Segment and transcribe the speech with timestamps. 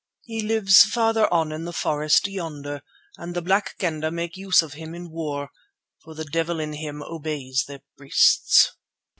[0.23, 2.81] He lives farther on in the forest yonder,
[3.19, 5.51] and the Black Kendah make use of him in war,
[6.01, 8.71] for the devil in him obeys their priests."